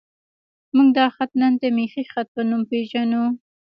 موږ 0.75 0.87
دا 0.97 1.05
خط 1.15 1.31
نن 1.41 1.53
د 1.61 1.63
میخي 1.77 2.03
خط 2.11 2.27
په 2.35 2.41
نوم 2.49 2.61
پېژنو. 2.69 3.23